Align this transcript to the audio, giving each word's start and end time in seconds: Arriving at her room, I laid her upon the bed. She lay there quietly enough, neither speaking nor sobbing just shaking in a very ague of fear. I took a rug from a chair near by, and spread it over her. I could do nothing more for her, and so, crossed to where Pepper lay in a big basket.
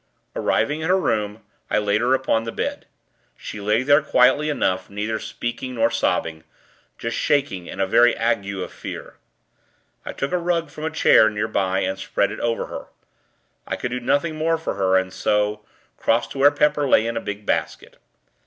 Arriving 0.35 0.81
at 0.81 0.89
her 0.89 0.97
room, 0.99 1.43
I 1.69 1.77
laid 1.77 2.01
her 2.01 2.15
upon 2.15 2.43
the 2.43 2.51
bed. 2.51 2.87
She 3.37 3.61
lay 3.61 3.83
there 3.83 4.01
quietly 4.01 4.49
enough, 4.49 4.89
neither 4.89 5.19
speaking 5.19 5.75
nor 5.75 5.91
sobbing 5.91 6.43
just 6.97 7.15
shaking 7.15 7.67
in 7.67 7.79
a 7.79 7.85
very 7.85 8.17
ague 8.17 8.49
of 8.59 8.73
fear. 8.73 9.17
I 10.03 10.11
took 10.11 10.31
a 10.31 10.39
rug 10.39 10.71
from 10.71 10.85
a 10.85 10.89
chair 10.89 11.29
near 11.29 11.47
by, 11.47 11.81
and 11.81 11.99
spread 11.99 12.31
it 12.31 12.39
over 12.39 12.65
her. 12.65 12.87
I 13.67 13.75
could 13.75 13.91
do 13.91 13.99
nothing 13.99 14.35
more 14.35 14.57
for 14.57 14.73
her, 14.73 14.97
and 14.97 15.13
so, 15.13 15.63
crossed 15.97 16.31
to 16.31 16.39
where 16.39 16.49
Pepper 16.49 16.87
lay 16.89 17.05
in 17.05 17.15
a 17.15 17.21
big 17.21 17.45
basket. 17.45 17.97